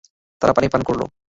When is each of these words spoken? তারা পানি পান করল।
তারা 0.41 0.53
পানি 0.53 0.67
পান 0.67 0.81
করল। 0.83 1.01